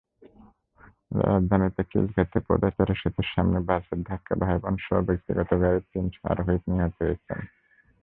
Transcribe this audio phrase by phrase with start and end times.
[1.21, 7.39] রাজধানীর খিলক্ষেতে পদচারী-সেতুর সামনে বাসের ধাক্কায় ভাইবোনসহ ব্যক্তিগত গাড়ির তিন আরোহী নিহত হয়েছেন।